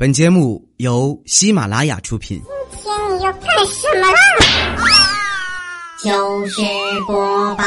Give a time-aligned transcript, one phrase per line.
[0.00, 2.40] 本节目由喜马拉雅出品。
[2.70, 4.18] 今天你要干什么啦？
[6.02, 6.62] 糗事
[7.06, 7.64] 播报。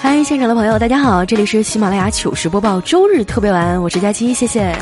[0.00, 4.76] 嗨，现场的朋友，大家好，这里是喜马拉雅糗事播报周日特别晚，我是佳期，谢谢。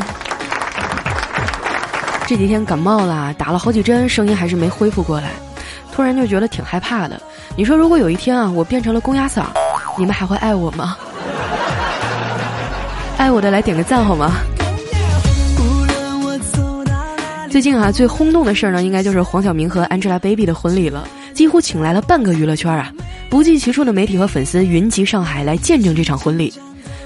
[2.31, 5.33] 这几天感冒了，打了好几针，声音还是没恢复过来，
[5.91, 7.21] 突然就觉得挺害怕的。
[7.57, 9.47] 你说，如果有一天啊，我变成了公鸭嗓，
[9.99, 10.97] 你们还会爱我吗？
[13.19, 14.31] 爱我的来点个赞好吗？
[17.51, 22.93] 最近啊，最轰动的事儿呢，应该就是黄晓明和 Angelababy 的婚礼了，几乎请来了半个娱乐圈啊。
[23.29, 26.55] 不计其数的媒体和粉丝云集上海来见证这场婚礼。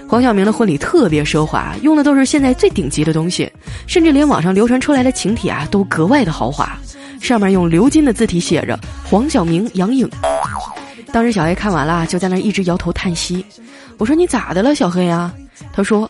[0.06, 3.50] 黄晓明的婚礼特别奢华，用的都是现在最顶级的东西，
[3.86, 6.78] 甚至连网上流传出来的请帖啊都格外的豪华，
[7.20, 10.08] 上面用鎏金的字体写着“黄晓明、杨颖”。
[11.10, 13.44] 当时小黑看完了，就在那一直摇头叹息。
[13.98, 15.32] 我说：“你咋的了，小黑啊？”
[15.72, 16.08] 他说：“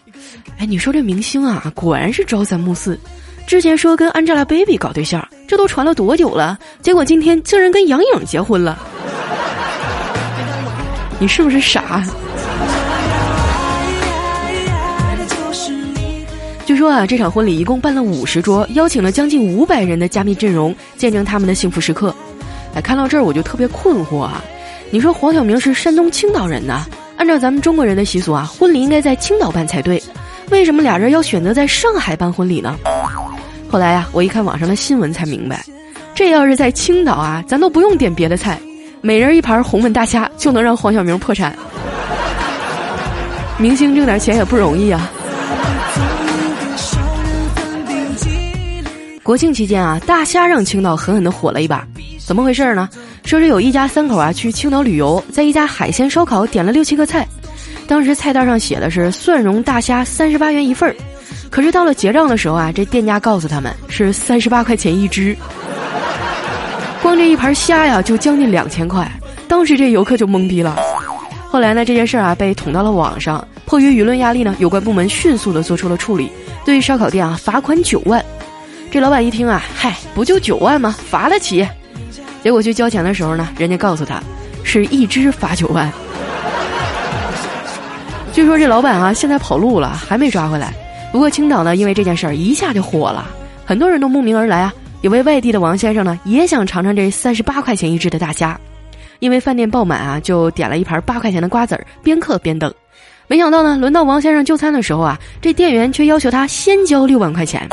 [0.58, 2.98] 哎，你说这明星啊，果然是朝三暮四。
[3.46, 6.58] 之前说跟 Angelababy 搞对象，这都传了多久了？
[6.82, 8.78] 结果今天竟然跟杨颖结婚了。”
[11.20, 12.02] 你是不是傻？
[16.64, 22.14] 据说啊，这场婚礼一共办了五十桌，邀请了将近五百人的加密阵容，见证他们的幸福时刻。
[22.74, 24.42] 哎，看到这儿我就特别困惑啊！
[24.90, 26.86] 你说黄晓明是山东青岛人呐，
[27.18, 30.02] 按照咱们中国人的习俗啊，婚礼应该在青岛办才对，
[30.50, 32.78] 为什么俩人要选择在上海办婚礼呢？
[33.68, 35.62] 后来呀，我一看网上的新闻才明白，
[36.14, 38.58] 这要是在青岛啊，咱都不用点别的菜。
[39.02, 41.54] 每人一盘红焖大虾就能让黄晓明破产，
[43.58, 45.10] 明星挣点钱也不容易啊。
[49.24, 51.82] 国庆期间啊，大虾让青岛狠狠的火了一把，
[52.22, 52.86] 怎么回事呢？
[53.24, 57.26] 说是有一家三口啊去青岛旅游，在一家海鲜烧烤点了六七个菜，
[57.86, 60.94] 当时菜单上写的是蒜蓉大虾三十八元一份儿，
[61.48, 65.34] 可是到了结账的时候啊，这店家告诉他们是三十八块钱一只。
[67.02, 69.10] 光这一盘虾呀，就将近两千块，
[69.48, 70.76] 当时这游客就懵逼了。
[71.48, 76.30] 后来呢，这件事啊被捅到了网上，迫于舆论压力呢，有关部门迅速的做出了处理，
[76.62, 78.22] 对烧烤店啊罚款九万。
[78.90, 80.94] 这老板一听啊，嗨，不就九万吗？
[81.10, 81.66] 罚得起。
[82.42, 84.22] 结果去交钱的时候呢，人家告诉他，
[84.62, 85.90] 是一只罚九万。
[88.32, 90.72] 据说这老板啊现在跑路了，还没抓回来。
[91.12, 93.26] 不过青岛呢，因为这件事儿一下就火了，
[93.64, 94.72] 很多人都慕名而来啊。
[95.02, 98.58] 有位外地的王先生呢，也想尝尝这三十八块钱一只的大虾，
[99.18, 102.72] 因为饭店爆满啊，就点了一盘八块钱的瓜子儿，边嗑边等。
[103.26, 107.68] 没想到呢，轮到王先生就餐的时候啊，这店员却要求他先交六万块钱，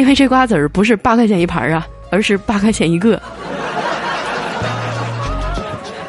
[0.00, 3.20] 因为这瓜子儿不是八块钱一盘儿啊，而是八块钱一个。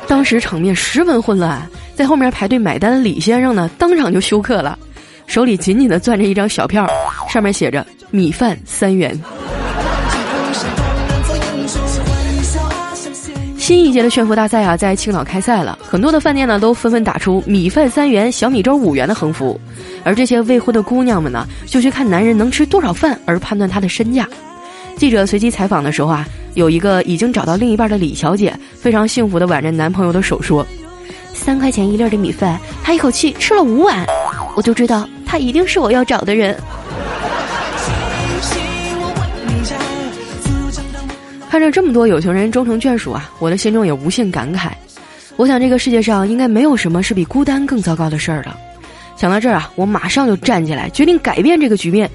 [0.07, 1.61] 当时场面十分混乱，
[1.93, 4.79] 在后面排队买单的李先生呢，当场就休克了，
[5.27, 6.87] 手里紧紧的攥着一张小票，
[7.29, 9.19] 上面写着米饭三元。
[13.71, 19.57] 新一届的炫富大赛啊，在青岛开赛了，很多的饭店呢都纷纷打出“米饭三元，小米粥五元”的横幅，
[20.03, 24.27] 而这些未婚的姑娘们呢，就去看男人能吃多少饭而判断他的身价。
[24.97, 30.67] 记者随机采访的时候啊，有一个已经找到另一半的李小姐，非常幸福的挽着男朋友的手说
[31.33, 34.05] ：“三块钱一粒的米饭，他一口气吃了五碗，
[34.57, 36.57] 我就知道他一定是我要找的人。”
[41.51, 44.69] 看着这么多有情人终成眷属啊，我的心中也无限感慨。
[45.35, 48.57] 我想这个世界上应该没有什么是比孤单更糟糕的事儿了。
[49.17, 52.09] 想到这儿啊，我马上就站起来，决定改变这个局面。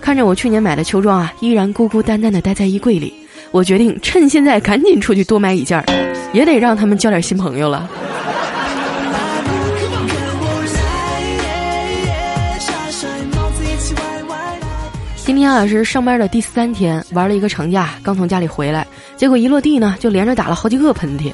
[0.00, 3.14] 看着我去年买的秋装啊，依然孤孤单单的待在衣柜里，
[3.52, 5.84] 我决定趁现在赶紧出去多买一件儿，
[6.32, 7.88] 也得让他们交点新朋友了。
[15.28, 21.30] 今天啊是上班的第三天，玩了一个长假，刚从家里回来，结果一落地呢就连着打了好几个喷嚏。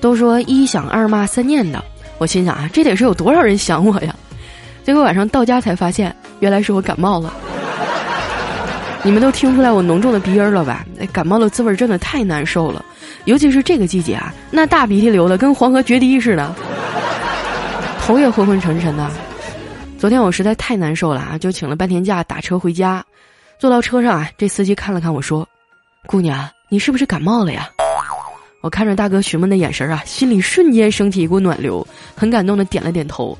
[0.00, 1.76] 都说一想二骂三念叨，
[2.16, 4.16] 我心想啊这得是有多少人想我呀？
[4.84, 7.30] 结果晚上到家才发现，原来是我感冒了。
[9.04, 10.86] 你们都听出来我浓重的鼻音了吧？
[10.96, 12.82] 那感冒的滋味真的太难受了，
[13.26, 16.54] 尤其是这个季节啊，那大鼻涕流的跟黄河决堤似的，
[18.00, 19.10] 头也昏昏沉沉的。
[19.98, 23.02] 昨天我实在太难受了啊，就请了半天假打车回家。
[23.58, 25.46] 坐到车上啊，这司机看了看我说
[26.06, 27.70] ：“姑娘，你是不是感冒了呀？”
[28.60, 33.36] 我看着大哥询问的眼神啊，心里瞬间升起一股暖流，很感动的点了点头。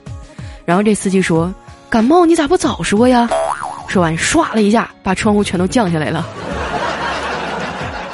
[0.64, 1.54] 然后这司机说
[1.90, 3.28] ：“感冒你咋不早说呀？”
[3.86, 6.26] 说完唰了一下把窗户全都降下来了。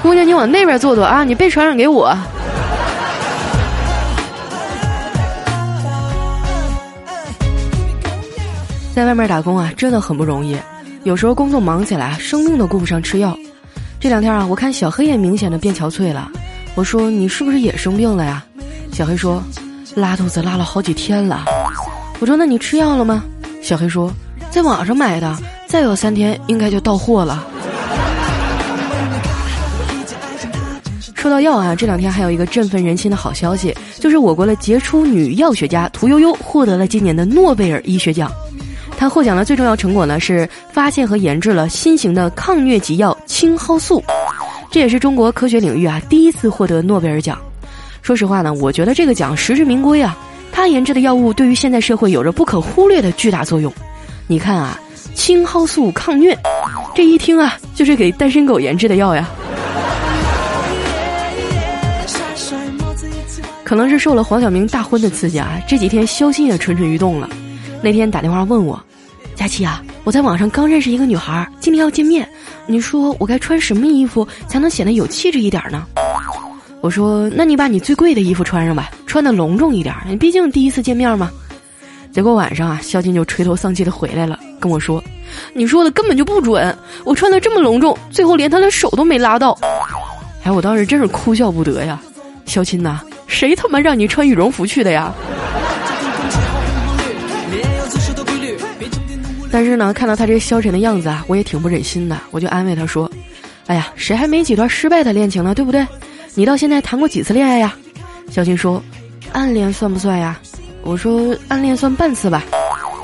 [0.03, 2.13] 姑娘，你往那边坐坐啊，你别传染给我。
[8.95, 10.57] 在外面打工啊，真的很不容易。
[11.05, 13.37] 有时候工作忙起来，生病都顾不上吃药。
[13.99, 16.31] 这两天啊，我看小黑也明显的变憔悴了。
[16.75, 18.45] 我说：“你是不是也生病了呀？”
[18.93, 19.43] 小黑说
[19.97, 21.45] ：“拉肚子拉了好几天了。”
[22.21, 23.25] 我说：“那你吃药了吗？”
[23.63, 24.13] 小黑说
[24.51, 25.37] ：“在网上买的，
[25.67, 27.47] 再有三天应该就到货了。”
[31.15, 38.31] 说到药啊，这两天还有一个振奋人心的好消息，就是我国的杰出女药学家屠呦呦获得了今年的诺贝尔医学奖。
[39.03, 44.01] 他获奖的最重要成果呢，是发现和研制了新型的抗疟疾药青蒿素，
[44.71, 47.37] 这也是中国科学领域啊第一次获得诺贝尔奖。
[48.01, 50.17] 说实话呢，我觉得这个奖实至名归啊。
[50.53, 53.73] 他研制的药物对于现在社会有着不可忽略的巨大作用。
[54.29, 54.79] 你看啊，
[55.17, 56.39] 青蒿素抗疟，
[56.95, 59.29] 这一听啊，就是给单身狗研制的药呀。
[63.65, 67.29] 可能是受了黄晓明大婚的刺激啊，这几天肖心也蠢蠢欲动了。
[67.83, 68.81] 那天打电话问我。
[69.43, 72.29] 佳琪啊，我在网上刚认识一个女孩，今天要见面，
[72.65, 75.85] 你说我该穿什么衣服才能显得有气质一点呢？
[76.81, 81.29] 我说，那你把你最贵的衣服穿上吧，穿的隆重一点，你毕竟第一次见面嘛。
[82.13, 85.03] 结果晚上啊，肖金就垂头丧气的回来了，跟我说
[85.55, 89.59] ：“你说的根本就不准，我穿的这么隆重，最后连他的手都没拉到。”
[90.47, 92.01] 哎，我当时真是哭笑不得呀，
[92.45, 95.13] 肖金呐，谁他妈让你穿羽绒服去的呀？
[99.53, 102.19] 但是呢，看到他这消沉的样子啊，我也挺不忍心的。
[102.31, 103.09] 我就安慰他说
[103.69, 105.55] ：“哎呀，谁还没几段失败的恋情呢？
[105.55, 105.87] 对不对？
[106.35, 107.77] 你到现在谈过几次恋爱呀？”
[108.33, 108.83] 小金说
[109.33, 110.41] ：“暗恋算不算呀？”
[110.83, 112.43] 我说：“暗恋算半次吧。”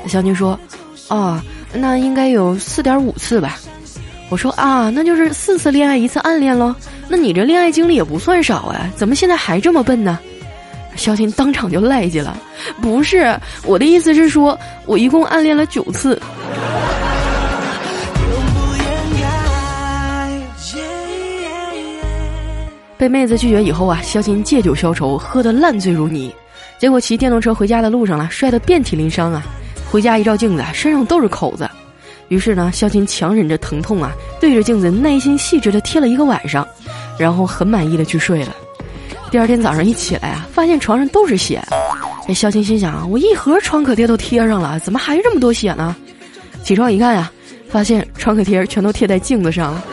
[0.09, 0.59] 小金说
[1.09, 1.39] ：“哦，
[1.71, 3.59] 那应该有四点五次吧。”
[4.29, 6.75] 我说：“啊，那就是四次恋爱一次暗恋喽。
[7.07, 10.17] 那你这恋爱经历也不算少啊，怎么现在还这么笨呢？”
[10.95, 12.37] 肖金当场就赖叽了
[12.81, 16.21] ：“不是，我的意思是说，我一共暗恋了九次。”
[22.97, 26.35] 被妹子拒绝以后啊，肖金借酒消愁，喝得烂醉如泥。
[26.77, 29.41] 结果骑电动车回家的路上了，摔得遍体鳞伤啊！
[29.89, 31.69] 回家一照镜子，身上都是口子。
[32.27, 36.67] 于是呢，肖金强忍着疼痛啊，对着镜子耐心细致的贴了一个晚上，
[37.17, 38.53] 然后很满意的去睡了。
[39.31, 41.61] 第二天早上一起来啊，发现床上都是血。
[42.27, 45.95] 这肖青心想，我一盒创可贴都贴上了，怎么还这么多血呢？
[46.63, 47.31] 起床一看呀，
[47.69, 49.83] 发现创可贴全都贴在镜子上了。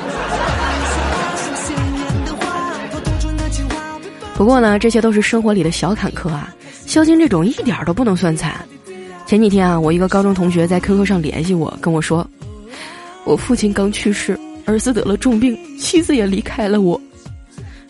[4.35, 6.55] 不过呢，这些都是生活里的小坎坷啊。
[6.87, 8.55] 肖青这种一点都不能算惨。
[9.27, 12.27] 前几天啊，我一个高中同学在 QQ 上联系我，跟我说，
[13.25, 16.99] 我父亲刚去世，儿子得了重病，妻子也离开了我。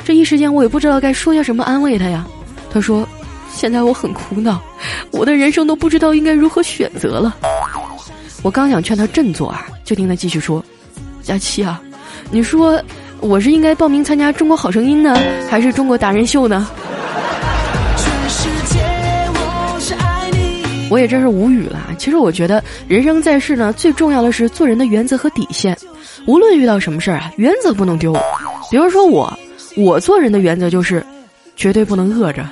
[0.07, 2.25] 这一时间我也不知道该说些什么安慰他呀。
[2.73, 3.05] 他说，
[3.53, 4.63] 现在我很苦恼，
[5.11, 7.37] 我的人生都不知道应该如何选择了。
[8.43, 10.65] 我刚想劝他振作啊，就听他继续说，
[11.23, 11.83] 佳琪啊，
[12.31, 12.81] 你说。
[13.21, 15.19] 我是应该报名参加《中国好声音》呢，
[15.49, 16.69] 还是《中国达人秀》呢？
[20.91, 21.81] 我也真是无语了。
[21.97, 25.75] 其实我觉得人生在世呢，最重要的是做人的原则和底线。
[26.27, 28.13] 无论遇到什么事儿啊，原则不能丢。
[28.71, 29.33] 比如说我，
[29.77, 31.05] 我做人的原则就是，
[31.55, 32.45] 绝对不能饿着。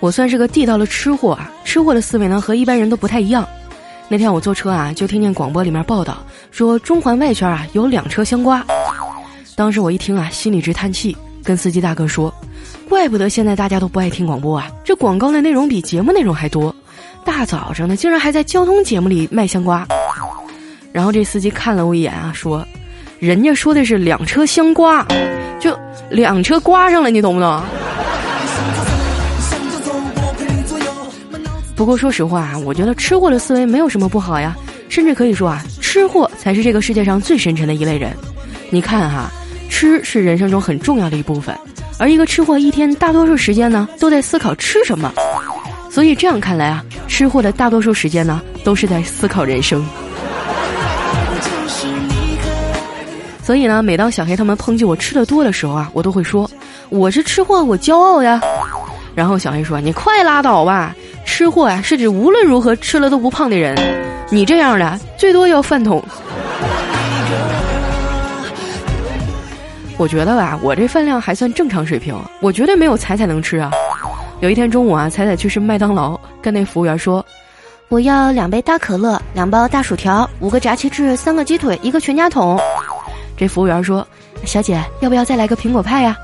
[0.00, 3.48] 我算是个地道的吃货啊，吃货的思维呢和一般人都不太一样。
[4.06, 6.18] 那天我坐车啊，就听见广播里面报道
[6.50, 8.64] 说中环外圈啊有两车香瓜。
[9.56, 12.32] 当时我一听啊，心里直叹气，跟司机大哥说
[12.88, 16.74] ：“怪不得现在大家都不爱听广播啊，这广告的内容比节目内容还多。
[17.24, 19.86] 大早上的竟然还在交通节目里卖香瓜。”
[20.92, 22.64] 然后这司机看了我一眼啊，说
[23.18, 25.04] ：“人家说的是两车相刮，
[25.58, 25.76] 就
[26.08, 27.62] 两车刮上了，你懂不懂？”
[31.74, 34.56] 不过说实话啊，我觉得吃货的思维没有什么不好呀，
[34.88, 38.12] 甚至可以说啊，吃货才是这个世界上最深沉的一类人。
[38.70, 39.30] 你看哈，
[39.68, 41.56] 吃是人生中很重要的一部分，
[41.98, 45.12] 而一个吃货一天大多数时间呢都在思考吃什么，
[45.90, 49.84] 所以这样看来啊，吃货的大多数时间呢都是在思考人生。
[53.48, 56.46] 所以呢，每当小黑他们抨击我吃的多的时候啊，我都会说
[56.90, 58.42] 我是吃货，我骄傲呀。
[59.14, 63.74] 然后小黑说：“你快拉倒吧。”吃货啊，是指无论如何吃了都不胖的人。
[64.28, 66.04] 你这样的最多要饭桶。
[69.96, 73.70] 我觉得吧，我这饭量还算正常水平，我绝对没有彩彩能吃啊。
[74.40, 77.24] 有一天中午啊，彩彩去吃麦当劳，跟那服务员说
[77.88, 82.60] ：“我要两杯大可乐，两包大薯条，五个炸鸡翅，三个鸡腿，一个全家桶。
[83.38, 84.06] 这服务员说
[84.44, 86.14] ：“小姐，要不要再来个苹果派呀？”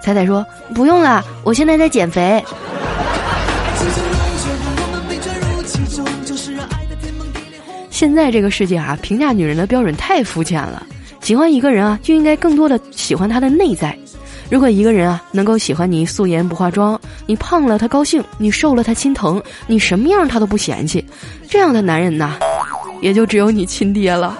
[0.00, 2.42] 彩彩说：“不用了，我现在在减肥。”
[7.90, 10.86] 现在这个世界啊，评价女人的标准太肤浅了。
[11.20, 13.94] 喜欢一个人啊，就应该更多的喜欢他的内在。
[14.48, 21.04] 如果一个人啊能够喜欢你素颜不化妆，你胖了他高兴，你瘦了他心疼，你什么样他都不嫌弃，
[21.48, 22.36] 这样的男人呐，
[23.02, 24.36] 也就只有你亲爹了。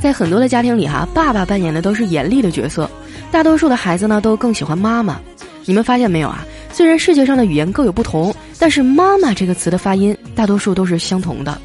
[0.00, 2.88] 在很多的家庭里哈，爸爸扮演的都是严厉的角色，
[3.30, 5.18] 大多数的孩子呢都更喜欢妈妈。
[5.64, 6.44] 你们发现没有啊？
[6.72, 11.58] 虽然世界上的语言各有不同，但是“妈妈”这个词的发音大多数都是相同的。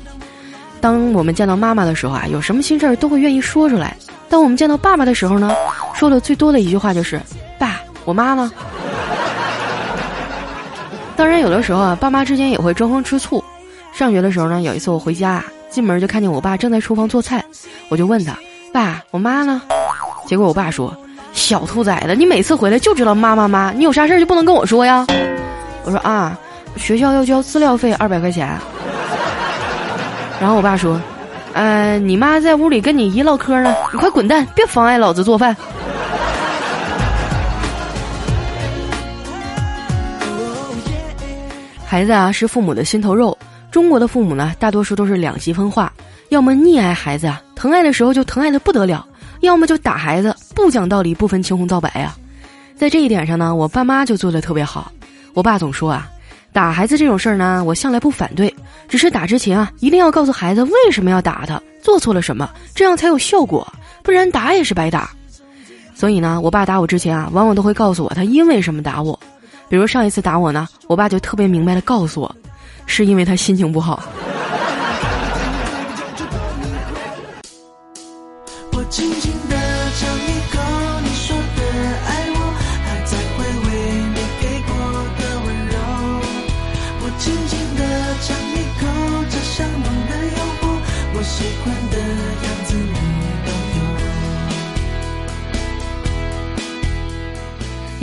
[0.82, 3.96] 当我们见到妈妈的时候啊，有什么心事儿都会愿意说出来。
[4.28, 5.54] 当我们见到爸爸的时候呢，
[5.94, 7.22] 说的最多的一句话就是
[7.58, 8.52] “爸，我妈呢？”
[11.16, 13.42] 当然，有的时候啊，爸妈之间也会争风吃醋。
[13.94, 17.44] 上学的时候呢，有一次我回家，进门就看见我爸正在厨房做菜，
[17.94, 18.36] 我就问他
[18.74, 19.62] ：“爸，我妈呢？”
[20.26, 20.92] 结果我爸说
[21.32, 25.06] ：“小兔崽子，你每次回来就知道妈妈妈，你有啥事儿就不能跟我说呀？”
[25.86, 26.36] 我说：“啊，
[26.76, 28.50] 学校要交资料费二百块钱。”
[30.42, 31.00] 然后我爸说
[31.54, 35.56] ：“呃，你妈在屋里跟你姨唠嗑呢，你快滚蛋，别妨碍老子做饭。”
[41.86, 43.38] 孩子啊，是父母的心头肉。
[43.70, 45.94] 中国的父母呢，大多数都是两极分化，
[46.34, 49.06] 要么溺爱孩子啊，疼爱的时候就疼爱的不得了；
[49.42, 52.16] 要么就打孩子，不讲道理，不分青红皂白呀。
[52.76, 54.92] 在这一点上呢，我爸妈就做的特别好。
[55.34, 56.10] 我爸总说啊。
[56.52, 58.54] 打孩子这种事儿呢，我向来不反对，
[58.88, 63.68] 只是打之前啊，一定要告诉孩子为什么要打他，做错了什么，这样才有效果，
[64.04, 65.10] 不然打也是白打。
[65.96, 69.20] 所以呢，我爸打我之前啊，往往都会告诉我他因为什么打我。
[69.70, 72.36] 比如上一次打我呢，我爸就特别明白的告诉我，
[72.86, 74.04] 是因为他心情不好。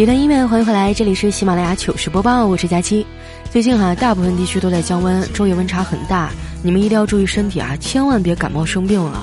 [0.00, 3.06] 一段音乐，欢迎回来，这里是喜马拉雅糗事播报，我是佳期。
[3.50, 6.30] 最近哈，大部分地区都在降温，昼夜温差很大，
[6.62, 9.22] 你们一定要注意身体啊，千万别感冒生病了。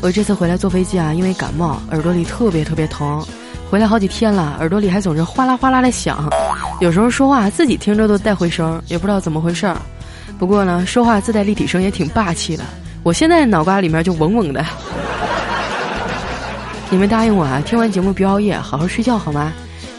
[0.00, 3.24] 我这次回来坐飞机啊，因为感冒，耳朵里特别特别疼，
[3.70, 6.28] 回来好几天了，耳朵里还总是哗啦哗啦的响，
[6.80, 9.76] 有时候说话自己听着都带回声，也不知道怎么回事儿。
[10.40, 12.64] 不过呢，说话自带立体声也挺霸气的，
[13.04, 14.66] 我现在脑瓜里面就嗡嗡的。
[16.90, 19.52] 你们答应我啊，听完节目别熬夜，好好睡觉好吗？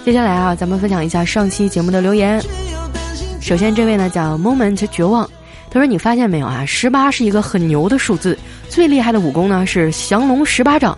[0.07, 2.41] 接下来啊，咱们分享一下上期节目的留言。
[3.41, 5.29] 首先，这位呢叫 Moment 绝望，
[5.69, 6.65] 他说：“你发现没有啊？
[6.65, 10.97] 十八是一个很牛的数字，最厉害的武功呢是降龙十八掌，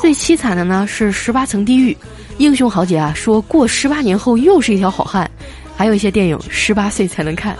[0.00, 1.94] 最凄惨的呢是十八层地狱。
[2.38, 5.30] 英雄豪杰啊，说过十八年后又是一条好汉。
[5.76, 7.54] 还有一些电影十八岁才能看。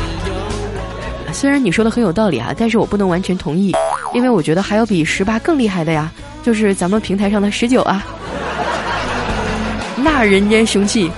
[1.32, 3.74] 虽然你说的很有道理啊，但是我不能完全同意，
[4.12, 8.06] 因为我觉得还有比十八更厉害的呀，就是咱们平台上的十九啊。”
[10.02, 11.10] 那人间凶器。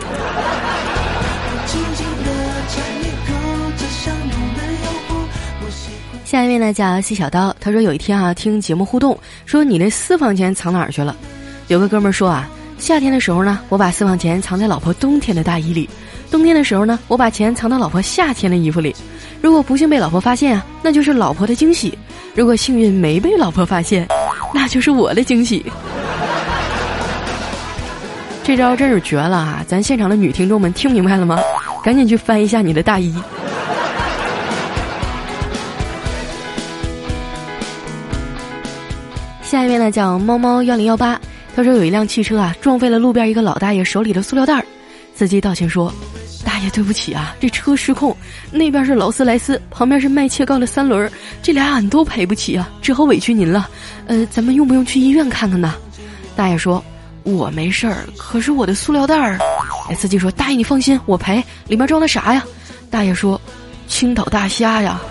[6.24, 11.14] 下一位呢叫细小刀，他说有一天啊听节目互动，说你那私房钱藏哪儿去了？
[11.68, 12.48] 有个哥们儿说啊，
[12.78, 15.86] 夏天的时候呢，我把私房钱藏在老婆冬天的大衣里；
[16.30, 18.96] 冬天的时候呢，我把钱藏到老婆夏天的衣服里。
[19.42, 21.92] 如果不幸被老婆发现啊，那就是老婆的惊喜；
[22.34, 24.08] 如果幸运没被老婆发现，
[24.54, 25.62] 那就是我的惊喜。
[28.44, 29.64] 这招真是绝了啊！
[29.66, 31.38] 咱现场的女听众们听明白了吗？
[31.82, 33.14] 赶紧去翻一下你的大衣。
[39.42, 41.20] 下一位呢，叫猫猫幺零幺八，
[41.54, 44.64] 他说有一辆汽车啊撞飞了路边一个老大爷手里的塑料袋儿，
[45.14, 45.92] 司机道歉说
[46.44, 48.16] ：“大爷对不起啊，这车失控，
[48.50, 51.10] 那边是劳斯莱斯，旁边是卖切糕的三轮，
[51.42, 53.68] 这俩俺都赔不起啊，只好委屈您了。
[54.06, 55.74] 呃，咱们用不用去医院看看呢？”
[56.34, 56.82] 大爷说。
[57.24, 59.38] 我没事儿，可是我的塑料袋儿。
[59.88, 61.42] 哎，司机说：“大爷你放心，我赔。
[61.66, 62.44] 里面装的啥呀？”
[62.90, 63.40] 大爷说
[63.88, 65.00] ：“青岛大虾呀。”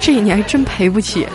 [0.00, 1.26] 这你还真赔不起。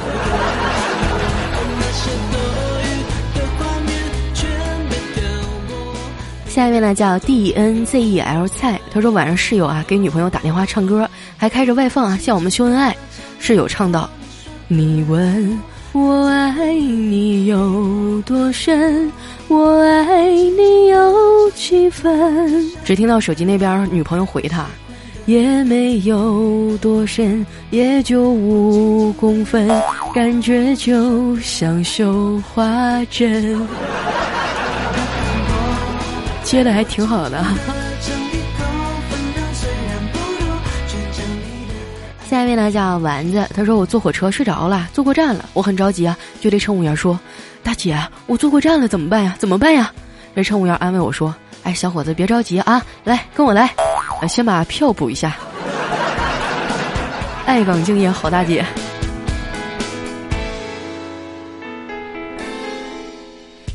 [6.47, 12.95] 下一位呢叫 D N Z E L 菜，他说晚上室友啊给女朋友打电话唱歌，还开着外放啊向我们秀恩爱。
[13.39, 14.09] 室友唱道
[14.67, 15.57] ：“你问。”
[15.93, 19.11] 我爱你有多深，
[19.49, 22.65] 我爱你有几分。
[22.85, 24.65] 只听到手机那边女朋友回他，
[25.25, 29.67] 也没有多深，也就五公分，
[30.13, 33.59] 感觉就像绣花针。
[36.43, 37.43] 接的还挺好的。
[42.31, 47.19] 下一位呢叫丸子，他说我坐火车睡着了，坐过站了，我很着急啊，就对乘务员说
[47.61, 49.35] ：“大姐，我坐过站了，怎么办呀？
[49.37, 49.91] 怎么办呀？”
[50.33, 53.69] 这乘务员安慰我说：“哎，小伙子别着急啊，来跟我来，
[54.29, 55.35] 先把票补一下。”
[57.45, 58.65] 爱岗敬业好大姐。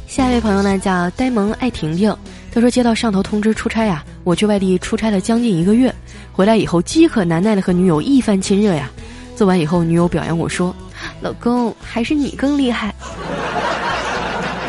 [0.07, 2.17] 下一位朋友呢叫呆萌爱婷婷，
[2.51, 5.95] 他说接到上头通知出差呀，我去外地出差了将近一个月。
[6.33, 8.91] 回来以后饥渴难耐的和女友一番亲热呀，
[9.37, 10.75] 做完以后女友表扬我说
[11.23, 12.93] ：“老公还是你更厉害。”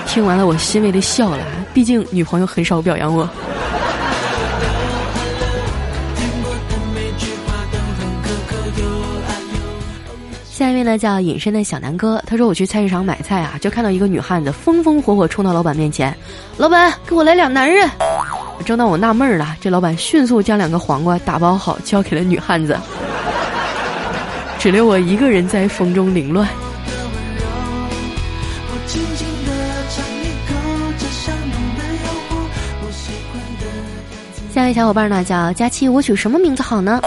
[0.06, 3.28] 听完了我欣慰的笑了，毕竟女朋友很少表扬我。
[10.46, 16.16] 下一位呢叫隐身的小南哥，他说我去菜市场买菜啊，就看到一个女汉子风风火火冲到老板面前，
[16.58, 17.90] 老板给我来俩男人。
[18.66, 22.78] 正当我纳闷了，这老板迅速将两个黄瓜打包好，交给了女汉子，
[24.60, 26.48] 只留我一个人在风中凌乱。
[34.54, 37.00] 下一位小伙伴呢叫佳期，我取什么名字好呢？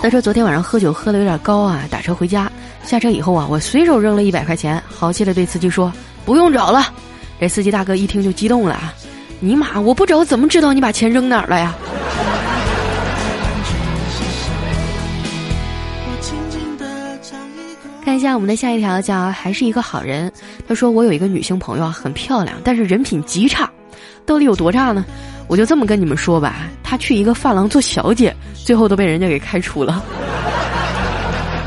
[0.00, 2.52] 他说昨天晚上喝酒喝的有点高啊，打车回家，
[2.84, 5.92] 下车以后啊，我随手扔了一百块钱，豪气的对司机说
[6.24, 6.92] 不用找了。
[7.40, 8.94] 这司机大哥一听就激动了啊。
[9.40, 9.80] 尼玛！
[9.80, 11.74] 我不找怎么知道你把钱扔哪儿了呀？
[18.04, 20.32] 看一下我们的下一条，叫还是一个好人。
[20.66, 23.70] 他说我有一个女性朋友啊，很漂亮，但是人品极差。
[24.24, 25.04] 到底有多差呢？
[25.46, 30.02] 我就这么跟你们说吧，她去一个发廊做小姐，最后都被人家给开除了。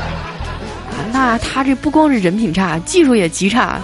[1.12, 3.80] 那她这不光是人品差，技术也极差。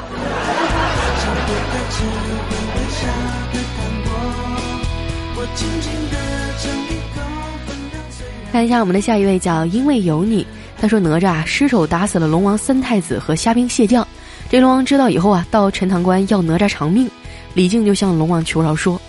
[8.51, 10.45] 看一下我们的下一位叫因为有你，
[10.81, 14.07] 他说哪吒失手打死了龙王三太子和虾兵蟹将，
[14.49, 17.09] 这龙王知道以后啊，到陈塘关要哪吒偿命，
[17.55, 19.01] 李靖就向龙王求饶说，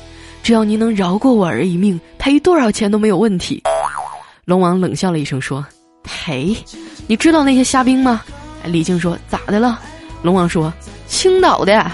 [0.44, 3.64] 只要您能饶过我儿一命，赔多少钱都没有问题。
[4.46, 5.66] 龙王冷笑了一声说，
[6.04, 6.56] 赔？
[7.08, 8.22] 你知道那些虾兵吗？
[8.66, 9.80] 李靖说咋的了？
[10.22, 10.72] 龙王说
[11.08, 11.90] 青岛的。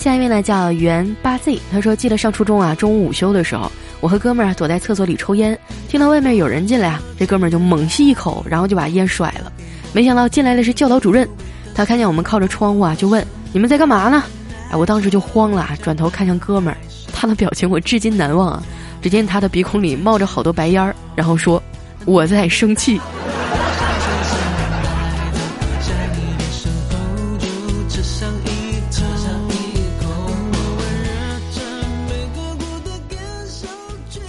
[0.00, 5.56] 下一位呢叫袁八 Z，他说记得上初中啊，中午午休的时候，我和哥们儿躲在厕所里抽烟，
[5.88, 9.52] 听到外面有人进来啊，这哥们儿就猛吸一口，然后就把烟甩了。
[9.92, 11.28] 没想到进来的是教导主任，
[11.74, 14.24] 他看见我们靠着窗户啊，就问你们在干嘛呢？
[14.70, 16.78] 哎，我当时就慌了，转头看向哥们儿，
[17.12, 18.62] 他的表情我至今难忘啊。
[19.02, 21.62] 只见他的鼻孔里冒着好多白烟儿，然后说
[22.06, 22.98] 我在生气。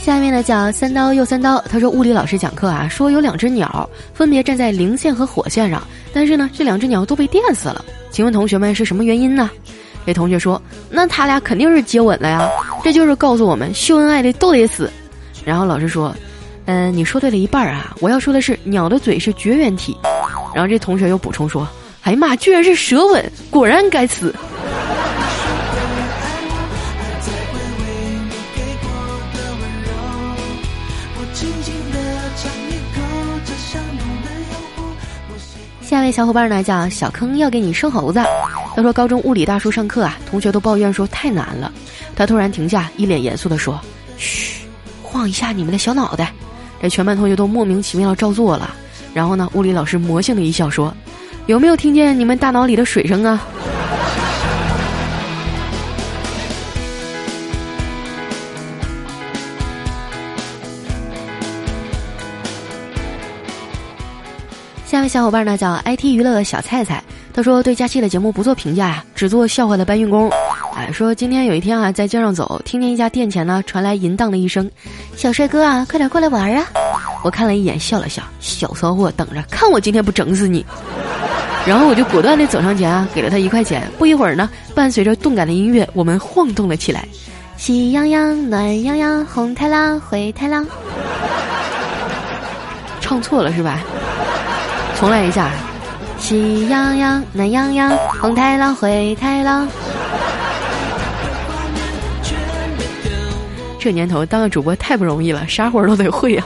[0.02, 7.86] 下面呢叫三刀又三刀，他说物理老师讲课啊，说有两只鸟分别站在零线和火线上，但是呢这两只鸟都被电死了。
[8.10, 9.48] 请问同学们是什么原因呢？
[10.04, 10.60] 这同学说，
[10.90, 12.50] 那他俩肯定是接吻了呀，
[12.84, 14.92] 这就是告诉我们秀恩爱的都得死。
[15.46, 16.14] 然后老师说，
[16.66, 19.96] 嗯，你说对了一半啊，我要说的是鸟的嘴是绝缘体。
[20.56, 21.68] 然后这同学又补充说，
[22.02, 24.34] 哎呀妈，居然是舌吻，果然该死。
[35.92, 38.24] 下位小伙伴呢叫小坑要给你生猴子，
[38.78, 41.70] 他说高中物理大叔上课啊，同学都抱怨说太难了，
[42.16, 43.78] 他突然停下，一脸严肃地说
[44.18, 44.62] ：“嘘，
[45.04, 46.32] 晃一下你们的小脑袋。”
[46.82, 48.74] 这全班同学都莫名其妙的照做了，
[49.14, 50.96] 然后呢，物理老师魔性的一笑说
[51.48, 53.46] ：“有没有听见你们大脑里的水声啊？”
[64.92, 67.02] 下位小伙伴呢叫 IT 娱乐小菜菜，
[67.34, 70.30] 他说对佳期的节目不做评价呀，只做笑话的搬运工。
[70.76, 74.70] 哎，说今天有一天啊，在街上走，听见一家店前呢传来淫荡的一声
[75.16, 76.66] ：“小帅哥啊，快点过来玩啊！”
[77.24, 80.66] 我看了一眼，笑了笑，小骚货，等着看我今天不整死你。
[81.66, 83.90] 然后我就果断地走上前啊，给了他一块钱。
[83.98, 87.08] 不一会儿呢，伴随着动感的音乐，我们晃动了起来。
[87.56, 90.68] 喜羊羊，暖洋洋，红太狼，灰太狼。
[93.00, 93.80] 唱错了是吧？
[95.02, 95.50] 重来一下。
[96.20, 99.68] 喜羊羊，暖羊羊，红太狼，灰太狼。
[103.80, 106.44] 这年头当个主播太不容易了，啥活都得会呀。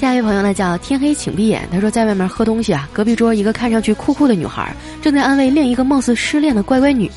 [0.00, 7.10] 下一位朋友呢叫天黑请闭眼，他说在外面喝东西啊，隔壁桌一个看上去酷酷的女孩正在安慰另一个貌似失恋的乖乖女。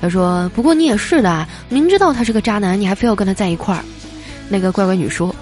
[0.00, 3.84] 他说：“不过你也是的，明知道他是个渣男，你还非要跟他在一块儿。”
[4.48, 5.34] 那个乖乖女说：“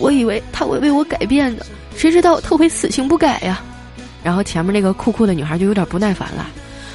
[0.00, 3.60] 我以为他会为我改变的，谁知道他会死性不改呀。”
[4.24, 6.46] 然后前面那个酷酷的女孩就有点不耐烦了，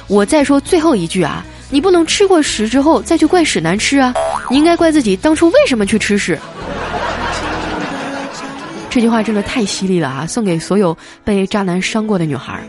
[0.08, 4.12] 我再说最后一句啊，你不能吃过屎之后再去怪屎难吃啊，
[4.50, 6.38] 你应该怪自己当初为什么去吃屎。
[8.90, 12.62] 这句话真的太犀利了啊，送给所有被渣男伤过的女孩。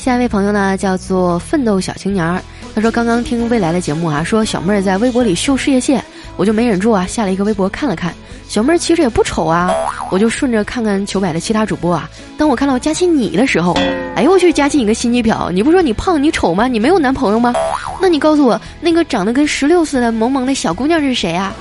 [0.00, 2.40] 下一位朋友呢，叫做奋斗小青年儿。
[2.74, 6.02] 他说：“刚刚听未来的节目啊，说小妹儿在微博里秀事业线，
[6.38, 8.14] 我就没忍住啊，下了一个微博看了看。
[8.48, 9.70] 小妹儿其实也不丑啊，
[10.10, 12.08] 我就顺着看看糗百的其他主播啊。
[12.38, 13.76] 当我看到佳琪你的时候，
[14.16, 15.52] 哎呦我去，佳琪你个心机婊！
[15.52, 16.66] 你不说你胖你丑吗？
[16.66, 17.52] 你没有男朋友吗？
[18.00, 21.52] 那你告诉我，那个长得跟十六岁的萌萌的小姑娘是谁啊？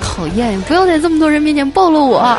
[0.00, 0.60] 讨厌！
[0.62, 2.38] 不要在这么多人面前暴露我。”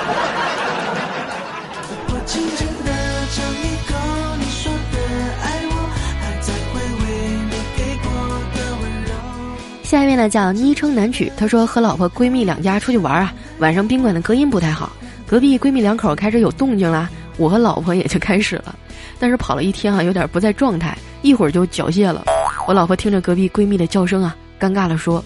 [9.94, 14.92] 下一位呢叫昵称男曲，他说和老婆闺蜜两家出去玩啊，晚上宾馆的隔音不太好，
[15.28, 18.76] 隔壁闺蜜两口开始有动静啦，我和老婆也就开始了，
[19.20, 22.26] 但是跑了一天啊，有点不在状态，一会儿就缴械了。
[22.68, 25.24] 我老婆听着隔壁闺蜜的叫声啊，尴尬的说：“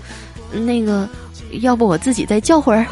[0.51, 1.07] 那个，
[1.61, 2.85] 要不我自己再叫会儿。”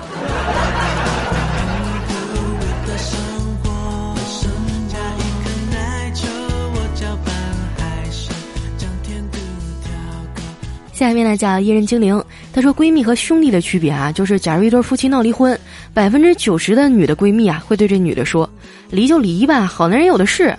[11.08, 12.20] 下面呢叫一人精灵，
[12.52, 15.56] 她说闺蜜和兄弟的区别啊，就是假如一对夫妻闹离婚，
[15.94, 18.50] 百分之九十的女的闺蜜啊会对这女的说，
[18.90, 20.58] 离就离吧，好男人有的是，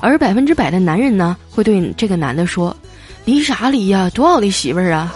[0.00, 2.76] 而百分之百的男人呢会对这个男的说，
[3.24, 5.12] 离啥离呀，多好的媳妇儿啊！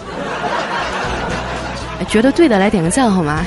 [2.10, 3.46] 觉得对的来点个赞好吗？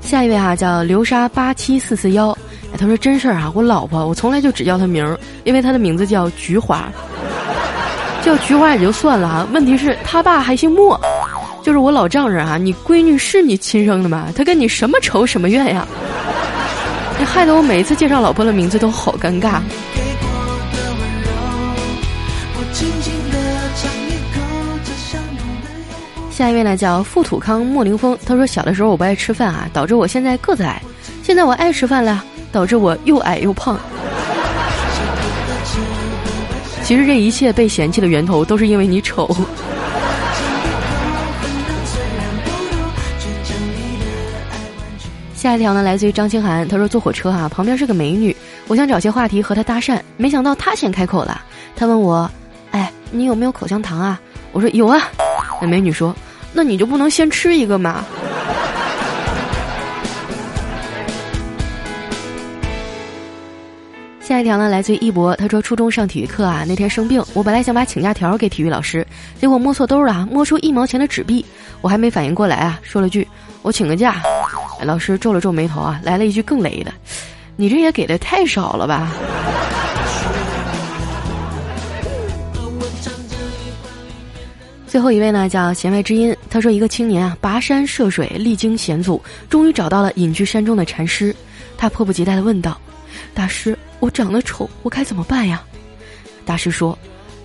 [0.00, 2.38] 下一位哈叫流沙八七四四幺。
[2.76, 6.88] 他说：“真事儿啊，我老婆，我从来就只叫她名儿，因为她的名字叫菊花。
[8.22, 11.00] 叫菊花也就算了啊，问题是她爸还姓莫，
[11.62, 12.56] 就是我老丈人啊。
[12.58, 14.28] 你闺女是你亲生的吗？
[14.34, 15.86] 他跟你什么仇什么怨呀？
[17.18, 19.60] 你害得我每一次介绍老婆的名字都好尴尬。”
[26.30, 28.18] 下一位呢，叫富土康莫凌风。
[28.26, 30.82] 他说：“小的时候我不爱吃饭啊，导致我现在个子矮。
[31.22, 32.24] 现在我爱吃饭了。”
[32.54, 33.76] 导致我又矮又胖。
[36.84, 39.36] 其实这一切被嫌弃的源头都是因为你丑。
[45.34, 48.34] 下一条呢，来自于张清涵，他说坐火车啊，旁边是个美女，
[48.68, 51.42] 我想找些话题和她搭讪，没想到她先开口了。
[51.74, 52.30] 她问我
[52.70, 54.20] ：“哎，你有没有口香糖啊？”
[54.52, 55.02] 我说：“有啊。”
[55.60, 56.14] 那美女说
[56.54, 58.04] ：“那你就不能先吃一个吗？”
[64.34, 69.06] 下一条呢，来自于一博，他说初中上体育课啊，那天生病，我本来想把请假条给体育老师，
[69.40, 71.46] 结果摸错兜了，摸出一毛钱的纸币，
[71.80, 73.24] 我还没反应过来啊，说了句
[73.62, 74.20] 我请个假，
[74.82, 76.92] 老师皱了皱眉头啊，来了一句更雷的，
[77.54, 79.12] 你这也给的太少了吧。
[84.88, 91.32] 最后一位呢，叫弦外之音，他说一个青年啊，跋山涉水，历经险阻，终于找到了隐居山中的禅师，
[91.78, 92.76] 他迫不及待的问道，
[93.32, 93.78] 大师。
[94.00, 95.62] 我长得丑，我该怎么办呀？
[96.44, 96.98] 大师说：“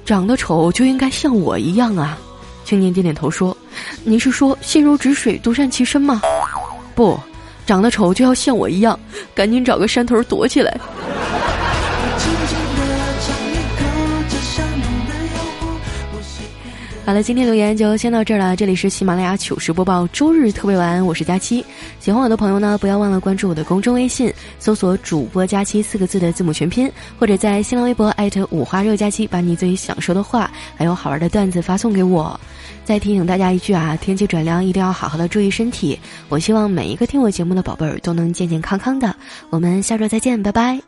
[0.06, 2.18] 长得丑就应该像我一样啊。”
[2.66, 3.56] 青年点点头说
[4.04, 6.22] ：“你是说心如止水，独善其身吗？”
[6.94, 7.20] 不，
[7.66, 9.00] 长得丑就要像我一样，
[9.34, 10.78] 赶紧找个山头躲起来。
[17.10, 18.56] 好了，今天留言就先到这儿了。
[18.56, 21.66] 这里是喜马拉雅糗事播报周日特别晚，我是佳期。
[22.00, 32.40] 喜欢我的朋友呢，不要忘了关注我的公众微信，搜索“主播佳期”四个字的字母全拼，或者在新浪微博艾特五花肉佳期，把你最想说的话还有好玩的段子发送给我。
[32.84, 35.98] 再提醒大家一句啊，天气转凉，一定要好好的注意身体。
[36.28, 39.16] 我希望每一个听我节目的宝贝儿都能健健康康的。
[39.50, 40.80] 我们下周再见，拜拜。